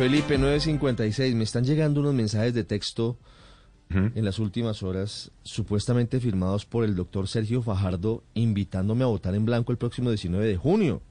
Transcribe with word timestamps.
Felipe 0.00 0.38
956, 0.38 1.34
me 1.34 1.44
están 1.44 1.62
llegando 1.62 2.00
unos 2.00 2.14
mensajes 2.14 2.54
de 2.54 2.64
texto 2.64 3.18
en 3.90 4.24
las 4.24 4.38
últimas 4.38 4.82
horas, 4.82 5.30
supuestamente 5.42 6.20
firmados 6.20 6.64
por 6.64 6.84
el 6.84 6.96
doctor 6.96 7.28
Sergio 7.28 7.60
Fajardo, 7.60 8.24
invitándome 8.32 9.04
a 9.04 9.08
votar 9.08 9.34
en 9.34 9.44
blanco 9.44 9.72
el 9.72 9.78
próximo 9.78 10.08
19 10.08 10.46
de 10.46 10.56
junio. 10.56 11.02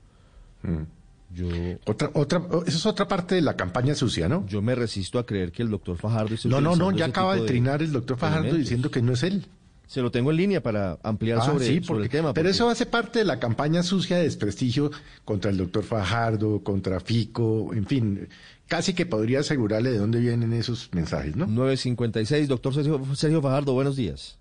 Yo, 1.31 1.47
otra, 1.85 2.09
otra, 2.15 2.41
esa 2.65 2.77
es 2.77 2.85
otra 2.87 3.07
parte 3.07 3.35
de 3.35 3.41
la 3.41 3.55
campaña 3.55 3.93
sucia, 3.93 4.27
¿no? 4.27 4.43
Yo 4.47 4.63
me 4.63 4.73
resisto 4.73 5.19
a 5.19 5.25
creer 5.27 5.51
que 5.51 5.61
el 5.61 5.69
doctor 5.69 5.95
Fajardo... 5.95 6.35
No, 6.45 6.59
no, 6.59 6.75
no, 6.75 6.91
ya 6.91 7.05
acaba 7.05 7.35
de 7.35 7.41
trinar 7.41 7.83
el 7.83 7.91
doctor 7.91 8.17
Fajardo 8.17 8.55
diciendo 8.55 8.89
que 8.89 9.03
no 9.03 9.13
es 9.13 9.21
él. 9.21 9.45
Se 9.89 10.01
lo 10.03 10.11
tengo 10.11 10.29
en 10.29 10.37
línea 10.37 10.61
para 10.61 10.99
ampliar 11.01 11.39
ah, 11.39 11.45
sobre, 11.45 11.65
sí, 11.65 11.81
el 11.89 12.09
tema. 12.09 12.31
Pero 12.31 12.47
eso 12.47 12.69
hace 12.69 12.85
parte 12.85 13.17
de 13.19 13.25
la 13.25 13.39
campaña 13.39 13.81
sucia 13.81 14.17
de 14.17 14.23
desprestigio 14.23 14.91
contra 15.25 15.49
el 15.49 15.57
doctor 15.57 15.83
Fajardo, 15.83 16.63
contra 16.63 16.99
Fico, 16.99 17.73
en 17.73 17.87
fin 17.87 18.27
casi 18.69 18.93
que 18.93 19.05
podría 19.05 19.39
asegurarle 19.39 19.91
de 19.91 19.97
dónde 19.97 20.19
vienen 20.19 20.53
esos 20.53 20.89
mensajes, 20.93 21.35
¿no? 21.35 21.47
956, 21.47 22.47
doctor 22.47 22.73
Sergio, 23.15 23.41
Fajardo, 23.41 23.73
buenos 23.73 23.97
días. 23.97 24.37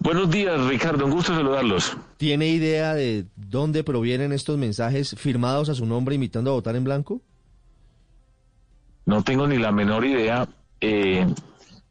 Buenos 0.00 0.30
días, 0.30 0.60
Ricardo, 0.66 1.06
un 1.06 1.12
gusto 1.12 1.34
saludarlos. 1.34 1.96
¿Tiene 2.16 2.48
idea 2.48 2.94
de 2.94 3.24
dónde 3.36 3.82
provienen 3.82 4.32
estos 4.32 4.58
mensajes 4.58 5.14
firmados 5.16 5.68
a 5.68 5.74
su 5.74 5.86
nombre 5.86 6.14
invitando 6.14 6.50
a 6.50 6.54
votar 6.54 6.76
en 6.76 6.84
blanco? 6.84 7.22
No 9.06 9.22
tengo 9.22 9.46
ni 9.46 9.58
la 9.58 9.72
menor 9.72 10.04
idea. 10.04 10.48
Eh, 10.80 11.26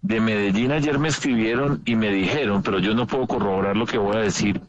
de 0.05 0.21
Medellín 0.21 0.71
ayer 0.71 0.99
me 0.99 1.07
escribieron 1.07 1.81
y 1.83 1.95
me 1.95 2.11
dijeron, 2.11 2.61
pero 2.61 2.77
yo 2.77 2.93
no 2.93 3.07
puedo 3.07 3.25
corroborar 3.25 3.75
lo 3.75 3.87
que 3.87 3.97
voy 3.97 4.15
a 4.15 4.19
decir, 4.19 4.61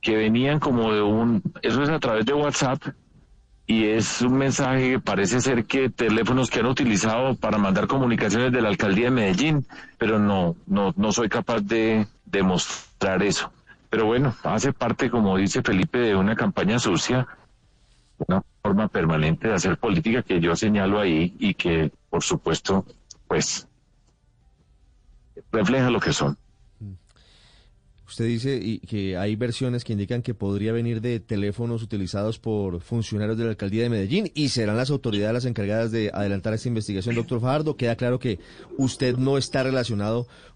que 0.00 0.16
venían 0.16 0.58
como 0.58 0.94
de 0.94 1.02
un, 1.02 1.42
eso 1.60 1.82
es 1.82 1.90
a 1.90 1.98
través 1.98 2.24
de 2.24 2.32
WhatsApp, 2.32 2.82
y 3.66 3.84
es 3.84 4.22
un 4.22 4.38
mensaje 4.38 4.92
que 4.92 4.98
parece 4.98 5.40
ser 5.42 5.66
que 5.66 5.90
teléfonos 5.90 6.48
que 6.48 6.60
han 6.60 6.66
utilizado 6.66 7.36
para 7.36 7.58
mandar 7.58 7.86
comunicaciones 7.86 8.52
de 8.52 8.62
la 8.62 8.70
alcaldía 8.70 9.04
de 9.06 9.10
Medellín, 9.10 9.66
pero 9.98 10.18
no, 10.18 10.56
no, 10.66 10.94
no 10.96 11.12
soy 11.12 11.28
capaz 11.28 11.60
de 11.60 12.06
demostrar 12.24 13.22
eso. 13.22 13.52
Pero 13.90 14.06
bueno, 14.06 14.34
hace 14.44 14.72
parte, 14.72 15.10
como 15.10 15.36
dice 15.36 15.62
Felipe, 15.62 15.98
de 15.98 16.16
una 16.16 16.34
campaña 16.34 16.78
sucia, 16.78 17.28
una 18.26 18.42
forma 18.62 18.88
permanente 18.88 19.48
de 19.48 19.54
hacer 19.54 19.76
política 19.76 20.22
que 20.22 20.40
yo 20.40 20.56
señalo 20.56 20.98
ahí 20.98 21.36
y 21.38 21.52
que, 21.52 21.92
por 22.08 22.22
supuesto, 22.22 22.86
pues 23.28 23.68
refleja 25.52 25.90
lo 25.90 26.00
que 26.00 26.12
son. 26.12 26.38
Usted 28.10 28.24
dice 28.24 28.80
que 28.88 29.16
hay 29.16 29.36
versiones 29.36 29.84
que 29.84 29.92
indican 29.92 30.20
que 30.20 30.34
podría 30.34 30.72
venir 30.72 31.00
de 31.00 31.20
teléfonos 31.20 31.80
utilizados 31.80 32.40
por 32.40 32.80
funcionarios 32.80 33.38
de 33.38 33.44
la 33.44 33.50
alcaldía 33.50 33.84
de 33.84 33.88
Medellín 33.88 34.32
y 34.34 34.48
serán 34.48 34.76
las 34.76 34.90
autoridades 34.90 35.32
las 35.32 35.44
encargadas 35.44 35.92
de 35.92 36.10
adelantar 36.12 36.52
esta 36.52 36.66
investigación, 36.66 37.14
doctor 37.14 37.40
Fajardo. 37.40 37.76
Queda 37.76 37.94
claro 37.94 38.18
que 38.18 38.40
usted 38.76 39.16
no 39.16 39.38
está 39.38 39.62
relacionado 39.62 40.26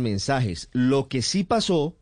mensajes. 0.00 0.68
Lo 0.72 1.08
que 1.08 1.22
sí 1.22 1.44
pasó, 1.44 1.96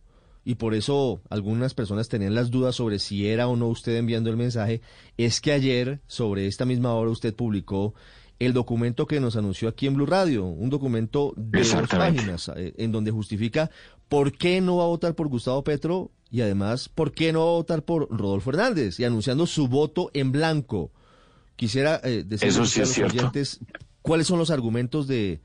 y 0.44 0.54
por 0.56 0.74
eso 0.74 1.20
algunas 1.28 1.74
personas 1.74 2.08
tenían 2.08 2.34
las 2.34 2.50
dudas 2.50 2.76
sobre 2.76 2.98
si 2.98 3.28
era 3.28 3.48
o 3.48 3.56
no 3.56 3.68
usted 3.68 3.96
enviando 3.96 4.30
el 4.30 4.36
mensaje, 4.36 4.80
es 5.16 5.40
que 5.40 5.52
ayer, 5.52 6.00
sobre 6.06 6.46
esta 6.46 6.64
misma 6.64 6.94
hora, 6.94 7.10
usted 7.10 7.34
publicó 7.34 7.94
el 8.38 8.54
documento 8.54 9.06
que 9.06 9.20
nos 9.20 9.36
anunció 9.36 9.68
aquí 9.68 9.86
en 9.86 9.94
Blue 9.94 10.06
Radio, 10.06 10.46
un 10.46 10.70
documento 10.70 11.34
de 11.36 11.62
dos 11.62 11.88
páginas, 11.88 12.50
eh, 12.56 12.72
en 12.78 12.90
donde 12.90 13.10
justifica 13.10 13.70
por 14.08 14.32
qué 14.32 14.62
no 14.62 14.78
va 14.78 14.84
a 14.84 14.88
votar 14.88 15.14
por 15.14 15.28
Gustavo 15.28 15.62
Petro 15.62 16.10
y 16.30 16.40
además 16.40 16.88
por 16.88 17.12
qué 17.12 17.32
no 17.32 17.40
va 17.40 17.50
a 17.50 17.56
votar 17.56 17.84
por 17.84 18.08
Rodolfo 18.10 18.50
Hernández, 18.50 18.98
y 18.98 19.04
anunciando 19.04 19.46
su 19.46 19.68
voto 19.68 20.10
en 20.14 20.32
blanco. 20.32 20.90
Quisiera 21.56 22.00
eh, 22.02 22.24
decirles 22.26 22.56
a 22.56 22.80
los 22.80 22.98
oyentes 22.98 23.60
cuáles 24.00 24.26
son 24.26 24.38
los 24.38 24.50
argumentos 24.50 25.06
de, 25.06 25.40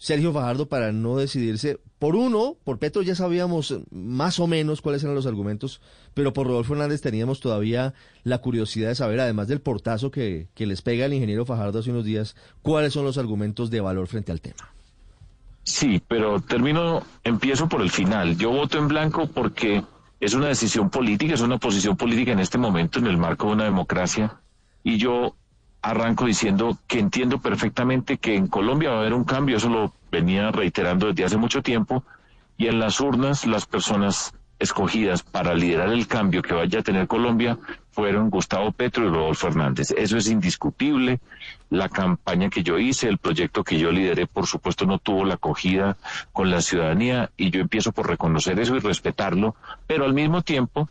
Sergio 0.00 0.32
Fajardo 0.32 0.66
para 0.66 0.92
no 0.92 1.18
decidirse 1.18 1.78
por 1.98 2.16
uno, 2.16 2.56
por 2.64 2.78
Petro 2.78 3.02
ya 3.02 3.14
sabíamos 3.14 3.80
más 3.90 4.40
o 4.40 4.46
menos 4.46 4.80
cuáles 4.80 5.04
eran 5.04 5.14
los 5.14 5.26
argumentos, 5.26 5.82
pero 6.14 6.32
por 6.32 6.46
Rodolfo 6.46 6.72
Hernández 6.72 7.02
teníamos 7.02 7.40
todavía 7.40 7.92
la 8.24 8.38
curiosidad 8.38 8.88
de 8.88 8.94
saber, 8.94 9.20
además 9.20 9.46
del 9.46 9.60
portazo 9.60 10.10
que, 10.10 10.48
que 10.54 10.64
les 10.64 10.80
pega 10.80 11.04
el 11.04 11.12
ingeniero 11.12 11.44
Fajardo 11.44 11.80
hace 11.80 11.90
unos 11.90 12.06
días, 12.06 12.34
cuáles 12.62 12.94
son 12.94 13.04
los 13.04 13.18
argumentos 13.18 13.68
de 13.68 13.82
valor 13.82 14.06
frente 14.06 14.32
al 14.32 14.40
tema. 14.40 14.72
Sí, 15.64 16.00
pero 16.08 16.40
termino, 16.40 17.02
empiezo 17.22 17.68
por 17.68 17.82
el 17.82 17.90
final. 17.90 18.38
Yo 18.38 18.50
voto 18.50 18.78
en 18.78 18.88
blanco 18.88 19.26
porque 19.26 19.84
es 20.18 20.32
una 20.32 20.48
decisión 20.48 20.88
política, 20.88 21.34
es 21.34 21.42
una 21.42 21.58
posición 21.58 21.98
política 21.98 22.32
en 22.32 22.40
este 22.40 22.56
momento 22.56 23.00
en 23.00 23.06
el 23.06 23.18
marco 23.18 23.48
de 23.48 23.52
una 23.52 23.64
democracia 23.64 24.40
y 24.82 24.96
yo 24.96 25.36
arranco 25.82 26.26
diciendo 26.26 26.78
que 26.86 26.98
entiendo 26.98 27.40
perfectamente 27.40 28.18
que 28.18 28.36
en 28.36 28.46
Colombia 28.46 28.90
va 28.90 28.96
a 28.96 29.00
haber 29.00 29.14
un 29.14 29.24
cambio, 29.24 29.56
eso 29.56 29.68
lo 29.68 29.92
venía 30.10 30.50
reiterando 30.50 31.06
desde 31.06 31.24
hace 31.24 31.36
mucho 31.36 31.62
tiempo, 31.62 32.04
y 32.56 32.66
en 32.66 32.78
las 32.78 33.00
urnas 33.00 33.46
las 33.46 33.66
personas 33.66 34.34
escogidas 34.58 35.22
para 35.22 35.54
liderar 35.54 35.88
el 35.88 36.06
cambio 36.06 36.42
que 36.42 36.52
vaya 36.52 36.80
a 36.80 36.82
tener 36.82 37.06
Colombia 37.06 37.58
fueron 37.92 38.28
Gustavo 38.30 38.70
Petro 38.72 39.06
y 39.06 39.08
Rodolfo 39.08 39.48
Hernández. 39.48 39.90
Eso 39.90 40.18
es 40.18 40.28
indiscutible. 40.28 41.20
La 41.70 41.88
campaña 41.88 42.50
que 42.50 42.62
yo 42.62 42.78
hice, 42.78 43.08
el 43.08 43.18
proyecto 43.18 43.64
que 43.64 43.78
yo 43.78 43.90
lideré, 43.90 44.26
por 44.26 44.46
supuesto, 44.46 44.84
no 44.84 44.98
tuvo 44.98 45.24
la 45.24 45.34
acogida 45.34 45.96
con 46.32 46.50
la 46.50 46.60
ciudadanía 46.60 47.30
y 47.36 47.50
yo 47.50 47.60
empiezo 47.60 47.92
por 47.92 48.06
reconocer 48.06 48.60
eso 48.60 48.76
y 48.76 48.80
respetarlo, 48.80 49.56
pero 49.86 50.04
al 50.04 50.12
mismo 50.12 50.42
tiempo 50.42 50.88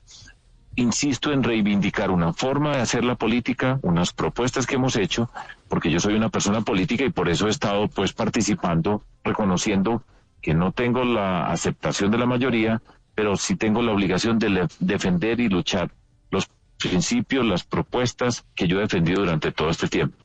insisto 0.79 1.31
en 1.31 1.44
reivindicar 1.44 2.09
una 2.09 2.34
forma 2.34 2.72
de 2.72 2.81
hacer 2.81 3.03
la 3.03 3.16
política, 3.16 3.79
unas 3.84 4.13
propuestas 4.13 4.66
que 4.66 4.75
hemos 4.75 4.95
hecho, 4.95 5.29
porque 5.67 5.91
yo 5.91 6.00
soy 6.00 6.13
una 6.16 6.29
persona 6.29 6.62
política 6.62 7.03
y 7.03 7.09
por 7.09 7.28
eso 7.29 7.47
he 7.47 7.50
estado 7.50 7.88
pues 7.90 8.13
participando, 8.13 9.03
reconociendo 9.23 10.03
que 10.41 10.53
no 10.53 10.72
tengo 10.72 11.03
la 11.03 11.51
aceptación 11.51 12.12
de 12.12 12.17
la 12.17 12.25
mayoría, 12.25 12.81
pero 13.13 13.35
sí 13.35 13.57
tengo 13.57 13.81
la 13.81 13.91
obligación 13.91 14.40
de 14.40 14.67
defender 14.79 15.41
y 15.41 15.50
luchar 15.50 15.91
los 16.31 16.50
principios, 16.78 17.46
las 17.46 17.66
propuestas 17.66 18.46
que 18.56 18.67
yo 18.67 18.78
he 18.78 18.84
defendido 18.84 19.20
durante 19.20 19.52
todo 19.52 19.70
este 19.70 19.90
tiempo. 19.90 20.17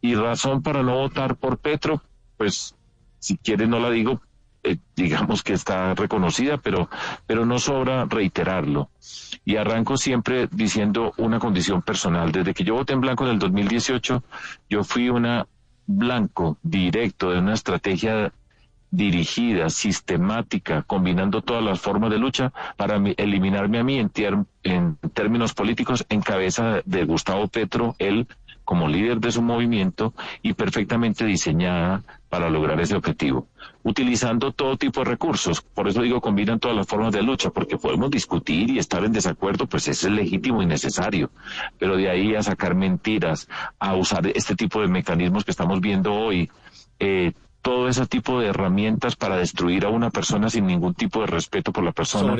Y 0.00 0.14
razón 0.14 0.62
para 0.62 0.82
no 0.82 0.94
votar 0.94 1.36
por 1.36 1.58
Petro, 1.58 2.02
pues 2.38 2.74
si 3.18 3.36
quiere 3.36 3.66
no 3.66 3.78
la 3.78 3.90
digo, 3.90 4.22
eh, 4.62 4.78
digamos 4.96 5.42
que 5.42 5.52
está 5.52 5.94
reconocida, 5.94 6.58
pero, 6.58 6.88
pero 7.26 7.46
no 7.46 7.58
sobra 7.58 8.04
reiterarlo. 8.06 8.90
Y 9.44 9.56
arranco 9.56 9.96
siempre 9.96 10.48
diciendo 10.50 11.12
una 11.16 11.38
condición 11.38 11.82
personal. 11.82 12.32
Desde 12.32 12.54
que 12.54 12.64
yo 12.64 12.74
voté 12.74 12.92
en 12.92 13.00
blanco 13.00 13.24
en 13.24 13.30
el 13.30 13.38
2018, 13.38 14.22
yo 14.68 14.84
fui 14.84 15.08
una 15.10 15.46
blanco 15.86 16.58
directo 16.62 17.30
de 17.30 17.38
una 17.38 17.54
estrategia 17.54 18.32
dirigida, 18.90 19.68
sistemática, 19.70 20.82
combinando 20.82 21.42
todas 21.42 21.62
las 21.62 21.80
formas 21.80 22.10
de 22.10 22.18
lucha 22.18 22.52
para 22.76 22.96
eliminarme 23.16 23.78
a 23.78 23.84
mí 23.84 23.98
en, 23.98 24.10
en 24.62 24.96
términos 25.12 25.54
políticos 25.54 26.06
en 26.08 26.22
cabeza 26.22 26.80
de 26.84 27.04
Gustavo 27.04 27.48
Petro, 27.48 27.94
él 27.98 28.26
como 28.68 28.86
líder 28.86 29.18
de 29.18 29.32
su 29.32 29.40
movimiento 29.40 30.12
y 30.42 30.52
perfectamente 30.52 31.24
diseñada 31.24 32.02
para 32.28 32.50
lograr 32.50 32.78
ese 32.82 32.94
objetivo. 32.94 33.46
utilizando 33.82 34.52
todo 34.52 34.76
tipo 34.76 35.00
de 35.00 35.06
recursos. 35.06 35.62
Por 35.62 35.88
eso 35.88 36.02
digo, 36.02 36.20
combinan 36.20 36.58
todas 36.58 36.76
las 36.76 36.86
formas 36.86 37.14
de 37.14 37.22
lucha, 37.22 37.48
porque 37.48 37.78
podemos 37.78 38.10
discutir 38.10 38.68
y 38.68 38.78
estar 38.78 39.02
en 39.02 39.12
desacuerdo, 39.12 39.66
pues 39.66 39.88
eso 39.88 40.08
es 40.08 40.12
legítimo 40.12 40.62
y 40.62 40.66
necesario. 40.66 41.30
Pero 41.78 41.96
de 41.96 42.10
ahí 42.10 42.34
a 42.34 42.42
sacar 42.42 42.74
mentiras, 42.74 43.48
a 43.78 43.94
usar 43.94 44.26
este 44.26 44.54
tipo 44.54 44.82
de 44.82 44.88
mecanismos 44.88 45.46
que 45.46 45.52
estamos 45.52 45.80
viendo 45.80 46.12
hoy, 46.12 46.50
eh, 46.98 47.32
todo 47.62 47.88
ese 47.88 48.06
tipo 48.06 48.38
de 48.38 48.48
herramientas 48.48 49.16
para 49.16 49.38
destruir 49.38 49.86
a 49.86 49.88
una 49.88 50.10
persona 50.10 50.50
sin 50.50 50.66
ningún 50.66 50.92
tipo 50.92 51.20
de 51.22 51.26
respeto 51.28 51.72
por 51.72 51.84
la 51.84 51.92
persona. 51.92 52.36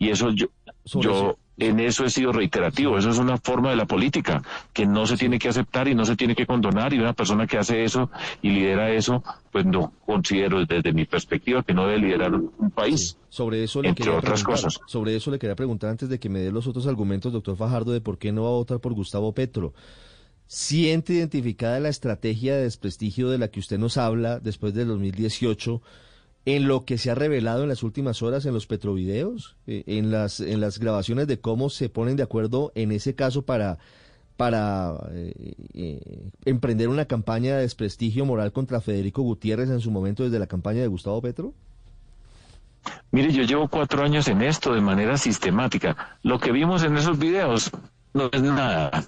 y 0.00 0.08
eso 0.10 0.30
yo, 0.30 0.48
yo 0.94 1.36
en 1.58 1.80
eso 1.80 2.04
he 2.04 2.10
sido 2.10 2.32
reiterativo. 2.32 2.98
Eso 2.98 3.10
es 3.10 3.18
una 3.18 3.36
forma 3.38 3.70
de 3.70 3.76
la 3.76 3.86
política 3.86 4.42
que 4.72 4.86
no 4.86 5.06
se 5.06 5.16
tiene 5.16 5.38
que 5.38 5.48
aceptar 5.48 5.88
y 5.88 5.94
no 5.94 6.04
se 6.04 6.16
tiene 6.16 6.34
que 6.34 6.46
condonar. 6.46 6.94
Y 6.94 6.98
una 6.98 7.12
persona 7.12 7.46
que 7.46 7.58
hace 7.58 7.84
eso 7.84 8.10
y 8.42 8.50
lidera 8.50 8.90
eso, 8.92 9.22
pues 9.50 9.66
no 9.66 9.92
considero 10.06 10.64
desde 10.64 10.92
mi 10.92 11.04
perspectiva 11.04 11.62
que 11.62 11.74
no 11.74 11.86
debe 11.86 11.98
liderar 11.98 12.32
un 12.34 12.70
país. 12.70 13.16
Sobre 13.28 13.64
eso 13.64 13.82
le 13.82 13.88
entre 13.88 14.10
otras 14.10 14.42
cosas. 14.44 14.78
Sobre 14.86 15.16
eso 15.16 15.30
le 15.30 15.38
quería 15.38 15.56
preguntar 15.56 15.90
antes 15.90 16.08
de 16.08 16.18
que 16.18 16.28
me 16.28 16.40
dé 16.40 16.52
los 16.52 16.66
otros 16.66 16.86
argumentos, 16.86 17.32
doctor 17.32 17.56
Fajardo, 17.56 17.92
de 17.92 18.00
por 18.00 18.18
qué 18.18 18.32
no 18.32 18.44
va 18.44 18.50
a 18.50 18.52
votar 18.52 18.80
por 18.80 18.94
Gustavo 18.94 19.32
Petro. 19.32 19.74
¿Siente 20.46 21.12
identificada 21.12 21.78
la 21.78 21.90
estrategia 21.90 22.56
de 22.56 22.62
desprestigio 22.62 23.28
de 23.28 23.36
la 23.36 23.48
que 23.48 23.60
usted 23.60 23.78
nos 23.78 23.98
habla 23.98 24.38
después 24.38 24.72
del 24.72 24.88
2018? 24.88 25.82
En 26.48 26.66
lo 26.66 26.86
que 26.86 26.96
se 26.96 27.10
ha 27.10 27.14
revelado 27.14 27.62
en 27.62 27.68
las 27.68 27.82
últimas 27.82 28.22
horas 28.22 28.46
en 28.46 28.54
los 28.54 28.66
petrovideos, 28.66 29.56
eh, 29.66 29.84
en 29.86 30.10
las 30.10 30.40
en 30.40 30.62
las 30.62 30.78
grabaciones 30.78 31.26
de 31.26 31.38
cómo 31.40 31.68
se 31.68 31.90
ponen 31.90 32.16
de 32.16 32.22
acuerdo 32.22 32.72
en 32.74 32.90
ese 32.90 33.14
caso 33.14 33.42
para 33.42 33.78
para 34.38 34.94
eh, 35.10 35.34
eh, 35.74 36.30
emprender 36.46 36.88
una 36.88 37.04
campaña 37.04 37.56
de 37.56 37.62
desprestigio 37.62 38.24
moral 38.24 38.52
contra 38.52 38.80
Federico 38.80 39.20
Gutiérrez 39.20 39.68
en 39.68 39.80
su 39.80 39.90
momento 39.90 40.22
desde 40.22 40.38
la 40.38 40.46
campaña 40.46 40.80
de 40.80 40.86
Gustavo 40.86 41.20
Petro? 41.20 41.52
Mire, 43.10 43.30
yo 43.30 43.42
llevo 43.42 43.68
cuatro 43.68 44.02
años 44.02 44.26
en 44.28 44.40
esto 44.40 44.72
de 44.72 44.80
manera 44.80 45.18
sistemática. 45.18 46.16
Lo 46.22 46.38
que 46.38 46.50
vimos 46.50 46.82
en 46.82 46.96
esos 46.96 47.18
videos 47.18 47.70
no 48.14 48.30
es 48.32 48.40
nada 48.40 49.04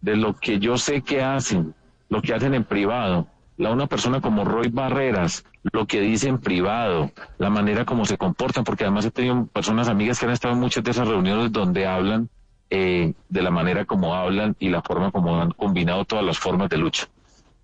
de 0.00 0.16
lo 0.16 0.34
que 0.36 0.58
yo 0.58 0.78
sé 0.78 1.02
que 1.02 1.20
hacen, 1.20 1.74
lo 2.08 2.22
que 2.22 2.32
hacen 2.32 2.54
en 2.54 2.64
privado 2.64 3.26
la 3.58 3.70
una 3.70 3.88
persona 3.88 4.20
como 4.20 4.44
Roy 4.44 4.68
Barreras, 4.68 5.44
lo 5.72 5.86
que 5.86 6.00
dice 6.00 6.28
en 6.28 6.38
privado, 6.38 7.10
la 7.38 7.50
manera 7.50 7.84
como 7.84 8.06
se 8.06 8.16
comportan, 8.16 8.62
porque 8.62 8.84
además 8.84 9.04
he 9.04 9.10
tenido 9.10 9.46
personas 9.46 9.88
amigas 9.88 10.18
que 10.18 10.26
han 10.26 10.32
estado 10.32 10.54
en 10.54 10.60
muchas 10.60 10.84
de 10.84 10.92
esas 10.92 11.08
reuniones 11.08 11.52
donde 11.52 11.86
hablan 11.86 12.30
eh, 12.70 13.14
de 13.28 13.42
la 13.42 13.50
manera 13.50 13.84
como 13.84 14.14
hablan 14.14 14.54
y 14.60 14.68
la 14.68 14.80
forma 14.80 15.10
como 15.10 15.40
han 15.40 15.50
combinado 15.50 16.04
todas 16.04 16.24
las 16.24 16.38
formas 16.38 16.68
de 16.68 16.78
lucha. 16.78 17.08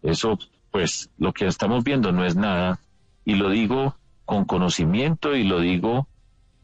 Eso, 0.03 0.37
pues, 0.73 1.11
lo 1.17 1.33
que 1.33 1.47
estamos 1.47 1.85
viendo 1.85 2.11
no 2.11 2.25
es 2.25 2.35
nada, 2.35 2.81
y 3.25 3.37
lo 3.37 3.49
digo 3.49 3.95
con 4.25 4.45
conocimiento 4.47 5.37
y 5.37 5.45
lo 5.45 5.61
digo, 5.61 6.09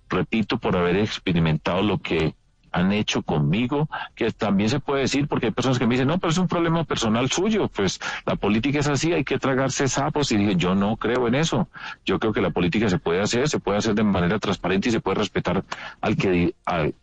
repito, 0.08 0.58
por 0.58 0.76
haber 0.76 0.96
experimentado 0.96 1.82
lo 1.82 1.98
que 1.98 2.34
han 2.72 2.92
hecho 2.92 3.22
conmigo, 3.22 3.88
que 4.14 4.30
también 4.32 4.68
se 4.70 4.80
puede 4.80 5.02
decir, 5.02 5.28
porque 5.28 5.46
hay 5.46 5.52
personas 5.52 5.78
que 5.78 5.86
me 5.86 5.94
dicen, 5.94 6.08
no, 6.08 6.18
pero 6.18 6.30
es 6.30 6.38
un 6.38 6.48
problema 6.48 6.84
personal 6.84 7.30
suyo, 7.30 7.68
pues 7.68 8.00
la 8.26 8.36
política 8.36 8.78
es 8.78 8.88
así, 8.88 9.12
hay 9.12 9.24
que 9.24 9.38
tragarse 9.38 9.88
sapos, 9.88 10.32
y 10.32 10.36
dije, 10.36 10.56
yo 10.56 10.74
no 10.74 10.96
creo 10.96 11.28
en 11.28 11.34
eso, 11.34 11.68
yo 12.04 12.18
creo 12.18 12.32
que 12.32 12.40
la 12.40 12.50
política 12.50 12.88
se 12.88 12.98
puede 12.98 13.20
hacer, 13.20 13.48
se 13.48 13.58
puede 13.58 13.78
hacer 13.78 13.94
de 13.94 14.04
manera 14.04 14.38
transparente 14.38 14.88
y 14.88 14.92
se 14.92 15.00
puede 15.00 15.18
respetar 15.18 15.64
al 16.00 16.16
que, 16.16 16.54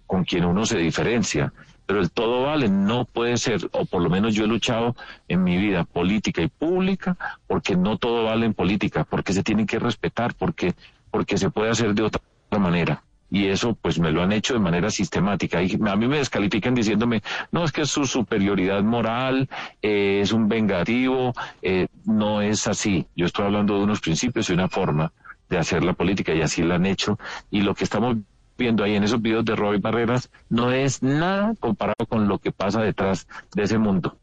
con 0.05 0.23
quien 0.23 0.45
uno 0.45 0.65
se 0.65 0.77
diferencia, 0.77 1.53
pero 1.85 2.01
el 2.01 2.11
todo 2.11 2.43
vale 2.43 2.69
no 2.69 3.05
puede 3.05 3.37
ser, 3.37 3.69
o 3.71 3.85
por 3.85 4.01
lo 4.01 4.09
menos 4.09 4.35
yo 4.35 4.43
he 4.43 4.47
luchado 4.47 4.95
en 5.27 5.43
mi 5.43 5.57
vida 5.57 5.85
política 5.85 6.41
y 6.41 6.47
pública, 6.47 7.17
porque 7.47 7.75
no 7.75 7.97
todo 7.97 8.25
vale 8.25 8.45
en 8.45 8.53
política, 8.53 9.05
porque 9.05 9.33
se 9.33 9.43
tiene 9.43 9.65
que 9.65 9.79
respetar, 9.79 10.33
porque, 10.35 10.75
porque 11.11 11.37
se 11.37 11.49
puede 11.49 11.71
hacer 11.71 11.93
de 11.93 12.03
otra 12.03 12.21
manera 12.59 13.01
y 13.29 13.47
eso 13.47 13.77
pues 13.81 13.99
me 13.99 14.11
lo 14.11 14.23
han 14.23 14.31
hecho 14.31 14.53
de 14.53 14.59
manera 14.59 14.89
sistemática. 14.89 15.61
Y 15.61 15.77
a 15.85 15.95
mí 15.95 16.07
me 16.07 16.17
descalifican 16.17 16.73
diciéndome, 16.73 17.21
no, 17.51 17.63
es 17.63 17.71
que 17.71 17.85
su 17.85 18.05
superioridad 18.05 18.83
moral 18.83 19.49
eh, 19.81 20.21
es 20.21 20.31
un 20.31 20.47
vengativo, 20.47 21.33
eh, 21.61 21.87
no 22.05 22.41
es 22.41 22.67
así. 22.67 23.05
Yo 23.15 23.25
estoy 23.25 23.45
hablando 23.45 23.77
de 23.77 23.83
unos 23.83 23.99
principios 23.99 24.49
y 24.49 24.53
una 24.53 24.69
forma 24.69 25.11
de 25.49 25.57
hacer 25.57 25.83
la 25.83 25.93
política 25.93 26.33
y 26.33 26.41
así 26.41 26.63
la 26.63 26.75
han 26.75 26.85
hecho. 26.85 27.19
Y 27.51 27.61
lo 27.61 27.75
que 27.75 27.83
estamos 27.83 28.17
viendo 28.57 28.83
ahí 28.83 28.95
en 28.95 29.03
esos 29.03 29.21
videos 29.21 29.45
de 29.45 29.55
Roy 29.55 29.77
Barreras 29.79 30.29
no 30.49 30.71
es 30.71 31.03
nada 31.03 31.53
comparado 31.59 32.05
con 32.07 32.27
lo 32.27 32.39
que 32.39 32.51
pasa 32.51 32.81
detrás 32.81 33.27
de 33.53 33.63
ese 33.63 33.77
mundo. 33.77 34.17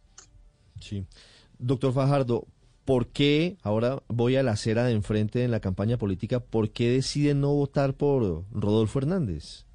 Sí. 0.81 1.07
Doctor 1.59 1.93
Fajardo, 1.93 2.47
¿por 2.85 3.09
qué, 3.09 3.57
ahora 3.63 4.03
voy 4.09 4.37
a 4.37 4.43
la 4.43 4.53
acera 4.53 4.85
de 4.85 4.93
enfrente 4.93 5.45
en 5.45 5.51
la 5.51 5.61
campaña 5.61 5.97
política, 5.97 6.41
¿por 6.41 6.71
qué 6.71 6.91
deciden 6.91 7.41
no 7.41 7.53
votar 7.53 7.95
por 7.95 8.45
Rodolfo 8.53 8.99
Hernández? 8.99 9.67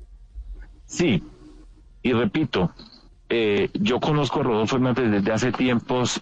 Sí, 0.85 1.23
y 2.01 2.13
repito, 2.13 2.71
eh, 3.29 3.69
yo 3.73 3.99
conozco 3.99 4.39
a 4.39 4.43
Rodolfo 4.43 4.75
Hernández 4.75 5.11
desde 5.11 5.31
hace 5.31 5.51
tiempos, 5.51 6.21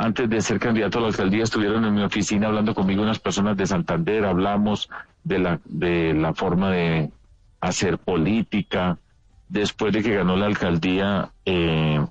antes 0.00 0.30
de 0.30 0.40
ser 0.40 0.60
candidato 0.60 0.98
a 0.98 1.02
la 1.02 1.08
alcaldía, 1.08 1.42
estuvieron 1.42 1.84
en 1.84 1.94
mi 1.94 2.02
oficina 2.02 2.46
hablando 2.46 2.72
conmigo 2.72 3.02
unas 3.02 3.18
personas 3.18 3.56
de 3.56 3.66
Santander, 3.66 4.24
hablamos 4.24 4.88
de 5.24 5.40
la, 5.40 5.60
de 5.64 6.14
la 6.14 6.34
forma 6.34 6.70
de 6.70 7.10
hacer 7.60 7.98
política. 7.98 8.98
Después 9.48 9.92
de 9.92 10.02
que 10.02 10.14
ganó 10.14 10.36
la 10.36 10.46
alcaldía, 10.46 11.32
eh, 11.44 12.04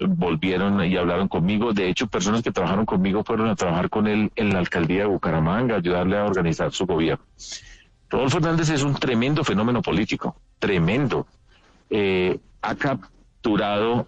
volvieron 0.00 0.84
y 0.84 0.96
hablaron 0.96 1.28
conmigo. 1.28 1.72
De 1.72 1.88
hecho, 1.88 2.06
personas 2.06 2.42
que 2.42 2.52
trabajaron 2.52 2.84
conmigo 2.86 3.24
fueron 3.24 3.48
a 3.48 3.56
trabajar 3.56 3.88
con 3.88 4.06
él 4.06 4.30
en 4.36 4.52
la 4.52 4.58
alcaldía 4.58 5.00
de 5.00 5.06
Bucaramanga, 5.06 5.76
ayudarle 5.76 6.18
a 6.18 6.24
organizar 6.24 6.72
su 6.72 6.86
gobierno. 6.86 7.24
Rodolfo 8.08 8.38
Hernández 8.38 8.70
es 8.70 8.82
un 8.82 8.94
tremendo 8.94 9.42
fenómeno 9.42 9.82
político, 9.82 10.36
tremendo. 10.58 11.26
Eh, 11.90 12.38
ha 12.62 12.74
capturado, 12.74 14.06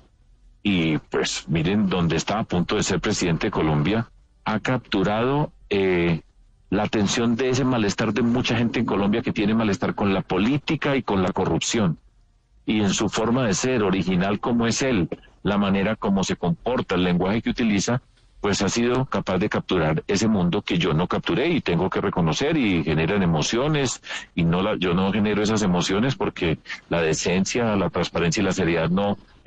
y 0.63 0.99
pues 0.99 1.45
miren 1.49 1.89
dónde 1.89 2.17
está 2.17 2.39
a 2.39 2.45
punto 2.45 2.77
de 2.77 2.83
ser 2.83 3.01
presidente 3.01 3.49
de 3.49 3.51
Colombia, 3.51 4.09
ha 4.45 4.61
capturado 4.61 5.53
eh, 5.71 6.21
la 6.71 6.85
atención 6.85 7.35
de 7.37 7.51
ese 7.51 7.65
malestar 7.65 8.13
de 8.13 8.23
mucha 8.23 8.57
gente 8.57 8.81
en 8.81 8.87
Colombia 8.87 9.23
que 9.23 9.33
tiene 9.33 9.55
malestar 9.55 9.95
con 9.95 10.13
la 10.13 10.23
política 10.23 10.97
y 10.97 11.03
con 11.03 11.23
la 11.23 11.33
corrupción. 11.33 11.99
Y 12.67 12.81
en 12.81 12.91
su 12.91 13.09
forma 13.09 13.47
de 13.47 13.55
ser, 13.55 13.83
original 13.83 14.41
como 14.41 14.67
es 14.67 14.83
él, 14.83 15.09
la 15.43 15.59
manera 15.59 15.97
como 15.97 16.25
se 16.25 16.37
comporta, 16.37 16.95
el 16.95 17.05
lenguaje 17.05 17.43
que 17.43 17.51
utiliza, 17.51 18.03
pues 18.41 18.63
ha 18.63 18.69
sido 18.69 19.05
capaz 19.07 19.39
de 19.39 19.49
capturar 19.49 20.05
ese 20.07 20.29
mundo 20.29 20.63
que 20.63 20.79
yo 20.79 20.93
no 20.93 21.09
capturé 21.09 21.49
y 21.49 21.61
tengo 21.61 21.91
que 21.91 22.01
reconocer 22.01 22.57
y 22.57 22.85
generan 22.85 23.23
emociones. 23.23 24.01
Y 24.35 24.45
no 24.45 24.63
la, 24.63 24.77
yo 24.77 24.95
no 24.95 25.13
genero 25.13 25.43
esas 25.43 25.63
emociones 25.63 26.15
porque 26.15 26.59
la 26.89 27.03
decencia, 27.03 27.75
la 27.77 27.91
transparencia 27.91 28.41
y 28.41 28.45
la 28.45 28.53
seriedad 28.53 28.91
no 28.91 29.19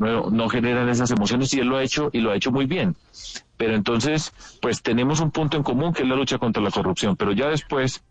no, 0.00 0.48
generan 0.48 0.88
esas 0.88 1.10
emociones 1.10 1.52
y 1.52 1.60
él 1.60 1.68
lo 1.68 1.76
ha 1.76 1.82
hecho 1.82 2.08
y 2.12 2.20
lo 2.20 2.30
ha 2.30 2.36
hecho 2.36 2.50
muy 2.50 2.64
bien. 2.64 2.96
Pero 3.58 3.74
entonces, 3.74 4.32
pues 4.62 4.82
tenemos 4.82 5.20
un 5.20 5.30
punto 5.30 5.58
en 5.58 5.62
común 5.62 5.92
que 5.92 6.02
es 6.02 6.08
la 6.08 6.16
lucha 6.16 6.38
contra 6.38 6.62
la 6.62 6.70
corrupción, 6.70 7.16
pero 7.16 7.32
ya 7.32 7.48
después, 7.48 8.02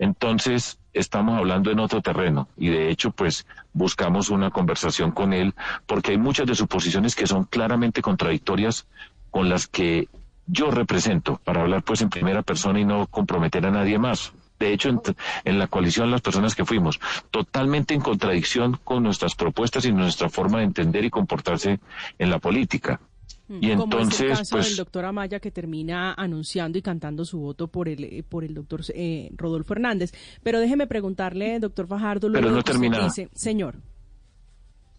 entonces 0.00 0.78
estamos 0.92 1.38
hablando 1.38 1.70
en 1.70 1.78
otro 1.78 2.02
terreno. 2.02 2.48
Y 2.56 2.68
de 2.68 2.90
hecho, 2.90 3.12
pues 3.12 3.46
buscamos 3.72 4.28
una 4.28 4.50
conversación 4.50 5.12
con 5.12 5.32
él 5.32 5.54
porque 5.86 6.10
hay 6.10 6.18
muchas 6.18 6.46
de 6.46 6.56
sus 6.56 6.66
posiciones 6.66 7.14
que 7.14 7.28
son 7.28 7.44
claramente 7.44 8.02
contradictorias 8.02 8.86
con 9.30 9.48
las 9.48 9.68
que 9.68 10.08
yo 10.48 10.70
represento, 10.70 11.40
para 11.44 11.62
hablar 11.62 11.82
pues 11.82 12.02
en 12.02 12.10
primera 12.10 12.42
persona 12.42 12.80
y 12.80 12.84
no 12.84 13.06
comprometer 13.06 13.66
a 13.66 13.70
nadie 13.70 13.98
más 13.98 14.32
de 14.58 14.72
hecho, 14.72 14.88
en, 15.44 15.58
la 15.58 15.66
coalición 15.66 16.10
las 16.10 16.22
personas 16.22 16.54
que 16.54 16.64
fuimos, 16.64 16.98
totalmente 17.30 17.94
en 17.94 18.00
contradicción 18.00 18.78
con 18.84 19.02
nuestras 19.02 19.34
propuestas 19.34 19.84
y 19.84 19.92
nuestra 19.92 20.28
forma 20.28 20.58
de 20.58 20.64
entender 20.64 21.04
y 21.04 21.10
comportarse 21.10 21.80
en 22.18 22.30
la 22.30 22.38
política. 22.38 23.00
Mm. 23.48 23.58
Y 23.60 23.70
entonces, 23.70 24.20
es 24.20 24.20
el 24.20 24.28
caso 24.36 24.56
pues, 24.56 24.68
del 24.68 24.76
doctor 24.76 25.04
Amaya 25.04 25.40
que 25.40 25.50
termina 25.50 26.14
anunciando 26.14 26.78
y 26.78 26.82
cantando 26.82 27.24
su 27.24 27.38
voto 27.38 27.68
por 27.68 27.88
el 27.88 28.04
eh, 28.04 28.24
por 28.28 28.44
el 28.44 28.54
doctor 28.54 28.82
eh, 28.94 29.30
Rodolfo 29.36 29.74
Hernández. 29.74 30.12
Pero 30.42 30.58
déjeme 30.58 30.86
preguntarle, 30.86 31.60
doctor 31.60 31.86
Fajardo, 31.86 32.30
pero 32.32 32.50
no 32.50 32.62
termina. 32.62 33.04
Dice, 33.04 33.28
señor. 33.34 33.76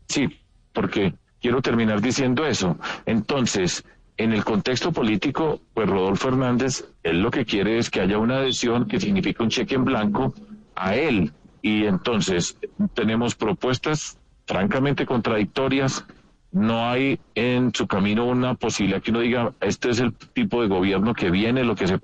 Sí, 0.08 0.28
porque 0.72 1.14
quiero 1.42 1.62
terminar 1.62 2.02
diciendo 2.02 2.46
eso. 2.46 2.78
Entonces, 3.06 3.84
en 4.18 4.34
el 4.34 4.44
contexto 4.44 4.92
político, 4.92 5.62
pues 5.74 5.88
Rodolfo 5.88 6.30
Hernández, 6.30 6.86
él 7.04 7.22
lo 7.22 7.30
que 7.32 7.46
quiere 7.46 7.78
es 7.78 7.90
que 7.90 8.02
haya 8.02 8.18
una 8.18 8.38
adhesión 8.38 8.88
que 8.88 9.00
significa 9.00 9.44
un 9.44 9.50
cheque 9.50 9.76
en 9.76 9.86
blanco 9.86 10.34
a 10.76 10.96
él. 10.96 11.32
Y 11.62 11.86
entonces 11.86 12.58
tenemos 12.94 13.36
propuestas 13.36 14.20
francamente 14.46 15.06
contradictorias. 15.06 16.06
No 16.52 16.90
hay 16.90 17.20
en 17.36 17.74
su 17.74 17.88
camino 17.88 18.26
una 18.26 18.56
posibilidad 18.56 19.02
que 19.02 19.12
uno 19.12 19.20
diga, 19.20 19.54
este 19.60 19.90
es 19.90 20.00
el 20.00 20.14
tipo 20.14 20.62
de 20.62 20.68
gobierno 20.68 21.14
que 21.14 21.30
viene, 21.30 21.64
lo 21.64 21.76
que 21.76 21.88
se, 21.88 22.00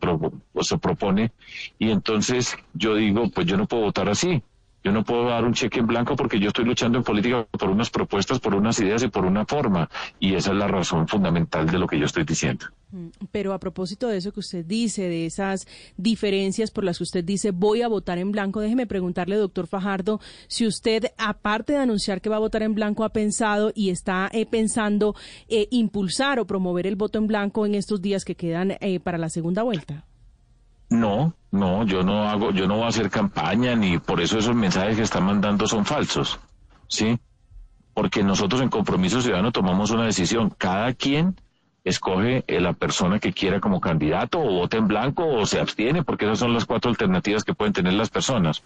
se 0.61 0.77
propone. 0.77 1.31
Y 1.79 1.89
entonces 1.89 2.55
yo 2.73 2.95
digo, 2.95 3.29
pues 3.31 3.47
yo 3.47 3.57
no 3.57 3.65
puedo 3.65 3.83
votar 3.83 4.09
así. 4.09 4.43
Yo 4.83 4.91
no 4.91 5.03
puedo 5.03 5.25
dar 5.25 5.45
un 5.45 5.53
cheque 5.53 5.79
en 5.79 5.87
blanco 5.87 6.15
porque 6.15 6.39
yo 6.39 6.49
estoy 6.49 6.65
luchando 6.65 6.97
en 6.97 7.03
política 7.03 7.45
por 7.51 7.69
unas 7.69 7.89
propuestas, 7.89 8.39
por 8.39 8.53
unas 8.53 8.77
ideas 8.79 9.01
y 9.03 9.07
por 9.07 9.25
una 9.25 9.45
forma. 9.45 9.89
Y 10.19 10.35
esa 10.35 10.51
es 10.51 10.57
la 10.57 10.67
razón 10.67 11.07
fundamental 11.07 11.67
de 11.67 11.79
lo 11.79 11.87
que 11.87 11.97
yo 11.97 12.05
estoy 12.05 12.25
diciendo. 12.25 12.65
Mm, 12.91 13.07
pero 13.31 13.53
a 13.53 13.59
propósito 13.59 14.07
de 14.07 14.17
eso 14.17 14.33
que 14.33 14.41
usted 14.41 14.65
dice, 14.65 15.03
de 15.03 15.25
esas 15.25 15.67
diferencias 15.95 16.69
por 16.69 16.83
las 16.83 16.97
que 16.97 17.03
usted 17.03 17.23
dice 17.23 17.51
voy 17.51 17.81
a 17.81 17.87
votar 17.87 18.17
en 18.17 18.31
blanco, 18.31 18.59
déjeme 18.59 18.85
preguntarle, 18.85 19.35
doctor 19.37 19.67
Fajardo, 19.67 20.19
si 20.47 20.67
usted, 20.67 21.05
aparte 21.17 21.73
de 21.73 21.79
anunciar 21.79 22.21
que 22.21 22.29
va 22.29 22.35
a 22.35 22.39
votar 22.39 22.63
en 22.63 22.75
blanco, 22.75 23.03
ha 23.03 23.09
pensado 23.09 23.71
y 23.73 23.89
está 23.89 24.29
eh, 24.33 24.45
pensando 24.45 25.15
eh, 25.47 25.67
impulsar 25.71 26.39
o 26.39 26.45
promover 26.45 26.87
el 26.87 26.95
voto 26.95 27.19
en 27.19 27.27
blanco 27.27 27.65
en 27.65 27.75
estos 27.75 28.01
días 28.01 28.25
que 28.25 28.35
quedan 28.35 28.77
eh, 28.79 28.99
para 28.99 29.17
la 29.17 29.29
segunda 29.29 29.63
vuelta. 29.63 30.05
No, 31.03 31.33
no, 31.51 31.85
yo 31.85 32.01
no 32.01 32.29
hago, 32.29 32.51
yo 32.51 32.65
no 32.65 32.75
voy 32.75 32.85
a 32.85 32.87
hacer 32.87 33.09
campaña 33.09 33.75
ni 33.75 33.97
por 33.97 34.21
eso 34.21 34.39
esos 34.39 34.55
mensajes 34.55 34.95
que 34.95 35.01
están 35.01 35.25
mandando 35.25 35.67
son 35.67 35.83
falsos, 35.83 36.39
¿sí? 36.87 37.19
Porque 37.93 38.23
nosotros 38.23 38.61
en 38.61 38.69
Compromiso 38.69 39.21
Ciudadano 39.21 39.51
tomamos 39.51 39.91
una 39.91 40.05
decisión. 40.05 40.49
Cada 40.57 40.93
quien 40.93 41.35
escoge 41.83 42.45
la 42.47 42.71
persona 42.71 43.19
que 43.19 43.33
quiera 43.33 43.59
como 43.59 43.81
candidato 43.81 44.39
o 44.39 44.53
vota 44.53 44.77
en 44.77 44.87
blanco 44.87 45.27
o 45.27 45.45
se 45.45 45.59
abstiene, 45.59 46.03
porque 46.03 46.23
esas 46.23 46.39
son 46.39 46.53
las 46.53 46.63
cuatro 46.63 46.89
alternativas 46.89 47.43
que 47.43 47.53
pueden 47.53 47.73
tener 47.73 47.95
las 47.95 48.09
personas. 48.09 48.63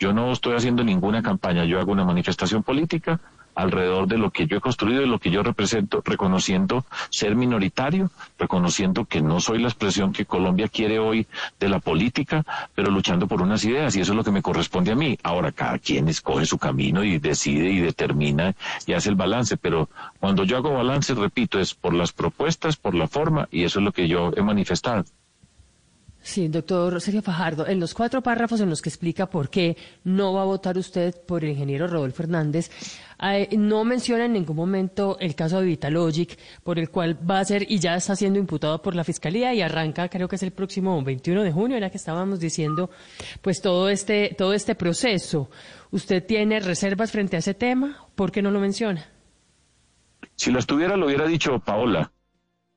Yo 0.00 0.12
no 0.12 0.32
estoy 0.32 0.56
haciendo 0.56 0.82
ninguna 0.82 1.22
campaña, 1.22 1.66
yo 1.66 1.78
hago 1.78 1.92
una 1.92 2.04
manifestación 2.04 2.64
política 2.64 3.20
alrededor 3.56 4.06
de 4.06 4.18
lo 4.18 4.30
que 4.30 4.46
yo 4.46 4.58
he 4.58 4.60
construido 4.60 5.02
y 5.02 5.08
lo 5.08 5.18
que 5.18 5.30
yo 5.30 5.42
represento, 5.42 6.02
reconociendo 6.04 6.84
ser 7.10 7.34
minoritario, 7.34 8.10
reconociendo 8.38 9.06
que 9.06 9.22
no 9.22 9.40
soy 9.40 9.58
la 9.58 9.68
expresión 9.68 10.12
que 10.12 10.26
Colombia 10.26 10.68
quiere 10.68 10.98
hoy 10.98 11.26
de 11.58 11.68
la 11.68 11.80
política, 11.80 12.44
pero 12.74 12.90
luchando 12.90 13.26
por 13.26 13.42
unas 13.42 13.64
ideas 13.64 13.96
y 13.96 14.02
eso 14.02 14.12
es 14.12 14.16
lo 14.16 14.24
que 14.24 14.30
me 14.30 14.42
corresponde 14.42 14.92
a 14.92 14.94
mí. 14.94 15.18
Ahora 15.22 15.52
cada 15.52 15.78
quien 15.78 16.08
escoge 16.08 16.46
su 16.46 16.58
camino 16.58 17.02
y 17.02 17.18
decide 17.18 17.70
y 17.70 17.80
determina 17.80 18.54
y 18.86 18.92
hace 18.92 19.08
el 19.08 19.16
balance, 19.16 19.56
pero 19.56 19.88
cuando 20.20 20.44
yo 20.44 20.58
hago 20.58 20.74
balance, 20.74 21.14
repito, 21.14 21.58
es 21.58 21.74
por 21.74 21.94
las 21.94 22.12
propuestas, 22.12 22.76
por 22.76 22.94
la 22.94 23.08
forma 23.08 23.48
y 23.50 23.64
eso 23.64 23.78
es 23.78 23.84
lo 23.84 23.92
que 23.92 24.06
yo 24.06 24.32
he 24.36 24.42
manifestado. 24.42 25.04
Sí, 26.26 26.48
doctor 26.48 27.00
Sergio 27.00 27.22
Fajardo, 27.22 27.68
en 27.68 27.78
los 27.78 27.94
cuatro 27.94 28.20
párrafos 28.20 28.60
en 28.60 28.68
los 28.68 28.82
que 28.82 28.88
explica 28.88 29.26
por 29.26 29.48
qué 29.48 29.76
no 30.02 30.32
va 30.32 30.42
a 30.42 30.44
votar 30.44 30.76
usted 30.76 31.14
por 31.24 31.44
el 31.44 31.50
ingeniero 31.50 31.86
Rodolfo 31.86 32.24
Hernández, 32.24 32.68
no 33.56 33.84
menciona 33.84 34.26
en 34.26 34.32
ningún 34.32 34.56
momento 34.56 35.16
el 35.20 35.34
caso 35.34 35.60
de 35.60 35.66
Vitalogic, 35.66 36.38
por 36.62 36.78
el 36.78 36.90
cual 36.90 37.18
va 37.28 37.40
a 37.40 37.44
ser 37.44 37.70
y 37.70 37.78
ya 37.78 37.96
está 37.96 38.16
siendo 38.16 38.38
imputado 38.38 38.82
por 38.82 38.94
la 38.94 39.04
Fiscalía 39.04 39.54
y 39.54 39.62
arranca, 39.62 40.08
creo 40.08 40.28
que 40.28 40.36
es 40.36 40.42
el 40.42 40.52
próximo 40.52 41.02
21 41.02 41.42
de 41.42 41.52
junio, 41.52 41.76
era 41.76 41.90
que 41.90 41.96
estábamos 41.96 42.40
diciendo, 42.40 42.90
pues 43.42 43.60
todo 43.60 43.88
este, 43.88 44.34
todo 44.36 44.52
este 44.52 44.74
proceso. 44.74 45.50
¿Usted 45.90 46.24
tiene 46.24 46.60
reservas 46.60 47.12
frente 47.12 47.36
a 47.36 47.38
ese 47.38 47.54
tema? 47.54 48.06
¿Por 48.14 48.32
qué 48.32 48.42
no 48.42 48.50
lo 48.50 48.60
menciona? 48.60 49.06
Si 50.34 50.50
las 50.50 50.66
tuviera, 50.66 50.96
lo 50.96 51.06
hubiera 51.06 51.26
dicho 51.26 51.58
Paola, 51.60 52.12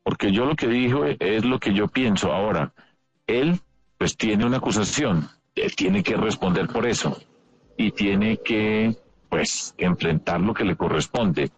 porque 0.03 0.31
yo 0.31 0.45
lo 0.45 0.55
que 0.55 0.67
dijo 0.67 1.05
es 1.05 1.43
lo 1.43 1.59
que 1.59 1.73
yo 1.73 1.87
pienso 1.87 2.31
ahora 2.31 2.73
él 3.29 3.59
pues 3.97 4.17
tiene 4.17 4.45
una 4.45 4.57
acusación, 4.57 5.29
él 5.55 5.75
tiene 5.75 6.03
que 6.03 6.15
responder 6.15 6.67
por 6.67 6.87
eso 6.87 7.21
y 7.77 7.91
tiene 7.91 8.37
que 8.37 8.95
pues 9.29 9.73
enfrentar 9.77 10.41
lo 10.41 10.53
que 10.53 10.65
le 10.65 10.75
corresponde. 10.75 11.51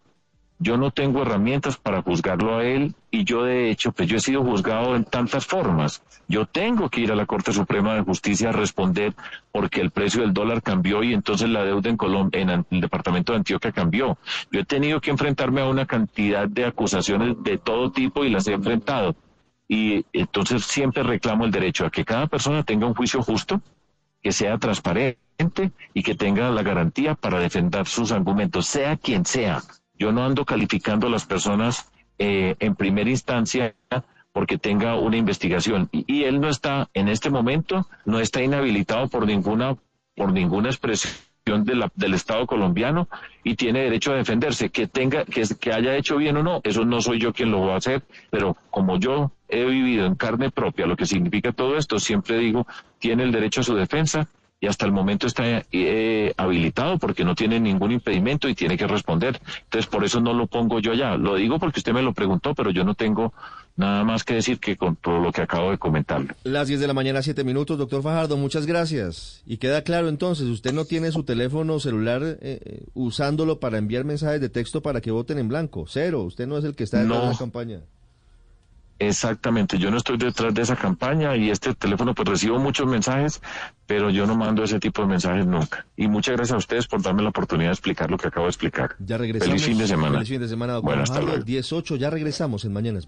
Yo 0.59 0.77
no 0.77 0.91
tengo 0.91 1.23
herramientas 1.23 1.77
para 1.77 2.03
juzgarlo 2.03 2.57
a 2.57 2.63
él 2.63 2.93
y 3.09 3.23
yo 3.23 3.45
de 3.45 3.71
hecho 3.71 3.91
pues 3.91 4.07
yo 4.07 4.17
he 4.17 4.19
sido 4.19 4.43
juzgado 4.43 4.95
en 4.95 5.05
tantas 5.05 5.47
formas. 5.47 6.03
Yo 6.27 6.45
tengo 6.45 6.87
que 6.89 7.01
ir 7.01 7.11
a 7.11 7.15
la 7.15 7.25
Corte 7.25 7.51
Suprema 7.51 7.95
de 7.95 8.01
Justicia 8.01 8.49
a 8.49 8.51
responder 8.51 9.15
porque 9.51 9.81
el 9.81 9.89
precio 9.89 10.21
del 10.21 10.33
dólar 10.33 10.61
cambió 10.61 11.01
y 11.01 11.13
entonces 11.13 11.49
la 11.49 11.63
deuda 11.63 11.89
en 11.89 11.97
Colombia, 11.97 12.41
en 12.41 12.49
el 12.49 12.81
departamento 12.81 13.31
de 13.31 13.39
Antioquia 13.39 13.71
cambió. 13.71 14.19
Yo 14.51 14.59
he 14.59 14.65
tenido 14.65 15.01
que 15.01 15.09
enfrentarme 15.09 15.61
a 15.61 15.67
una 15.67 15.87
cantidad 15.87 16.47
de 16.47 16.65
acusaciones 16.65 17.41
de 17.43 17.57
todo 17.57 17.91
tipo 17.91 18.23
y 18.23 18.29
las 18.29 18.47
he 18.47 18.53
enfrentado 18.53 19.15
y 19.67 20.05
entonces 20.11 20.65
siempre 20.65 21.01
reclamo 21.01 21.45
el 21.45 21.51
derecho 21.51 21.85
a 21.85 21.89
que 21.89 22.03
cada 22.03 22.27
persona 22.27 22.61
tenga 22.61 22.87
un 22.87 22.93
juicio 22.93 23.23
justo, 23.23 23.61
que 24.21 24.33
sea 24.33 24.57
transparente 24.57 25.20
y 25.93 26.03
que 26.03 26.15
tenga 26.15 26.49
la 26.51 26.63
garantía 26.63 27.15
para 27.15 27.39
defender 27.39 27.87
sus 27.87 28.11
argumentos, 28.11 28.67
sea 28.67 28.97
quien 28.97 29.25
sea. 29.25 29.61
Yo 29.97 30.11
no 30.11 30.23
ando 30.23 30.45
calificando 30.45 31.07
a 31.07 31.09
las 31.09 31.25
personas 31.25 31.91
eh, 32.19 32.55
en 32.59 32.75
primera 32.75 33.09
instancia 33.09 33.75
porque 34.31 34.57
tenga 34.57 34.95
una 34.95 35.17
investigación 35.17 35.89
y, 35.91 36.23
él 36.23 36.39
no 36.39 36.47
está 36.49 36.89
en 36.93 37.09
este 37.09 37.29
momento 37.29 37.87
no 38.05 38.19
está 38.19 38.41
inhabilitado 38.41 39.09
por 39.09 39.25
ninguna 39.25 39.75
por 40.15 40.31
ninguna 40.31 40.69
expresión 40.69 41.19
del 41.45 42.13
Estado 42.13 42.45
colombiano 42.45 43.09
y 43.43 43.55
tiene 43.55 43.81
derecho 43.81 44.11
a 44.11 44.15
defenderse. 44.15 44.69
Que 44.69 44.87
tenga, 44.87 45.25
que, 45.25 45.43
que 45.59 45.73
haya 45.73 45.97
hecho 45.97 46.17
bien 46.17 46.37
o 46.37 46.43
no, 46.43 46.61
eso 46.63 46.85
no 46.85 47.01
soy 47.01 47.19
yo 47.19 47.33
quien 47.33 47.51
lo 47.51 47.61
va 47.65 47.73
a 47.73 47.77
hacer, 47.77 48.03
pero 48.29 48.55
como 48.69 48.97
yo 48.99 49.31
he 49.49 49.65
vivido 49.65 50.05
en 50.05 50.15
carne 50.15 50.51
propia 50.51 50.85
lo 50.85 50.95
que 50.95 51.05
significa 51.05 51.51
todo 51.51 51.77
esto, 51.77 51.99
siempre 51.99 52.37
digo, 52.37 52.67
tiene 52.99 53.23
el 53.23 53.31
derecho 53.31 53.61
a 53.61 53.63
su 53.63 53.75
defensa 53.75 54.29
y 54.61 54.67
hasta 54.67 54.85
el 54.85 54.91
momento 54.91 55.25
está 55.25 55.65
eh, 55.71 56.33
habilitado 56.37 56.99
porque 56.99 57.25
no 57.25 57.33
tiene 57.33 57.59
ningún 57.59 57.91
impedimento 57.91 58.47
y 58.47 58.53
tiene 58.53 58.77
que 58.77 58.85
responder. 58.85 59.41
Entonces, 59.63 59.89
por 59.89 60.05
eso 60.05 60.21
no 60.21 60.33
lo 60.33 60.45
pongo 60.45 60.79
yo 60.79 60.91
allá. 60.91 61.17
Lo 61.17 61.35
digo 61.35 61.57
porque 61.57 61.79
usted 61.79 61.93
me 61.93 62.03
lo 62.03 62.13
preguntó, 62.13 62.53
pero 62.53 62.69
yo 62.69 62.83
no 62.83 62.93
tengo 62.93 63.33
nada 63.75 64.03
más 64.03 64.23
que 64.23 64.35
decir 64.35 64.59
que 64.59 64.77
con 64.77 64.95
todo 64.97 65.19
lo 65.19 65.31
que 65.31 65.41
acabo 65.41 65.71
de 65.71 65.79
comentar. 65.79 66.35
Las 66.43 66.67
10 66.67 66.79
de 66.79 66.85
la 66.85 66.93
mañana, 66.93 67.23
7 67.23 67.43
minutos, 67.43 67.79
doctor 67.79 68.03
Fajardo, 68.03 68.37
muchas 68.37 68.67
gracias. 68.67 69.41
Y 69.47 69.57
queda 69.57 69.81
claro 69.81 70.09
entonces, 70.09 70.45
usted 70.45 70.73
no 70.73 70.85
tiene 70.85 71.11
su 71.11 71.23
teléfono 71.23 71.79
celular 71.79 72.21
eh, 72.23 72.37
eh, 72.41 72.83
usándolo 72.93 73.59
para 73.59 73.79
enviar 73.79 74.05
mensajes 74.05 74.41
de 74.41 74.49
texto 74.49 74.83
para 74.83 75.01
que 75.01 75.09
voten 75.09 75.39
en 75.39 75.47
blanco. 75.47 75.85
Cero, 75.87 76.21
usted 76.21 76.45
no 76.45 76.59
es 76.59 76.65
el 76.65 76.75
que 76.75 76.83
está 76.83 77.01
en 77.01 77.09
la 77.09 77.35
campaña. 77.35 77.79
Exactamente, 79.01 79.79
yo 79.79 79.89
no 79.89 79.97
estoy 79.97 80.17
detrás 80.17 80.53
de 80.53 80.61
esa 80.61 80.75
campaña 80.75 81.35
y 81.35 81.49
este 81.49 81.73
teléfono 81.73 82.13
pues 82.13 82.29
recibo 82.29 82.59
muchos 82.59 82.85
mensajes, 82.85 83.41
pero 83.87 84.11
yo 84.11 84.27
no 84.27 84.35
mando 84.35 84.63
ese 84.63 84.79
tipo 84.79 85.01
de 85.01 85.07
mensajes 85.07 85.43
nunca. 85.43 85.87
Y 85.97 86.07
muchas 86.07 86.35
gracias 86.35 86.53
a 86.53 86.57
ustedes 86.57 86.85
por 86.85 87.01
darme 87.01 87.23
la 87.23 87.29
oportunidad 87.29 87.69
de 87.69 87.73
explicar 87.73 88.11
lo 88.11 88.17
que 88.17 88.27
acabo 88.27 88.45
de 88.45 88.51
explicar. 88.51 88.95
Ya 88.99 89.17
regresamos. 89.17 89.49
Feliz 89.49 89.65
fin 89.65 89.77
de 89.79 89.87
semana. 89.87 90.13
Feliz 90.19 90.29
fin 90.29 90.41
de 90.41 90.47
semana, 90.47 90.73
doctor 90.73 90.91
Buenas 90.91 91.11
tardes. 91.11 91.43
18, 91.45 91.95
ya 91.95 92.11
regresamos 92.11 92.63
en 92.63 92.73
Mañanas 92.73 93.07